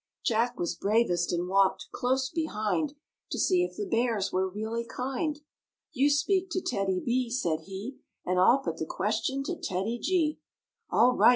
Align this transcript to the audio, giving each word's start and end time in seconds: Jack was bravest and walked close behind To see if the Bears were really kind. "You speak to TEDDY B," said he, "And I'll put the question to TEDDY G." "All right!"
Jack 0.25 0.57
was 0.59 0.73
bravest 0.73 1.31
and 1.31 1.47
walked 1.47 1.85
close 1.91 2.27
behind 2.31 2.95
To 3.29 3.37
see 3.37 3.63
if 3.63 3.75
the 3.77 3.85
Bears 3.85 4.31
were 4.33 4.49
really 4.49 4.83
kind. 4.83 5.39
"You 5.93 6.09
speak 6.09 6.49
to 6.53 6.59
TEDDY 6.59 7.01
B," 7.05 7.29
said 7.29 7.59
he, 7.67 7.97
"And 8.25 8.39
I'll 8.39 8.57
put 8.63 8.77
the 8.77 8.87
question 8.87 9.43
to 9.43 9.55
TEDDY 9.55 9.99
G." 9.99 10.39
"All 10.89 11.13
right!" 11.15 11.29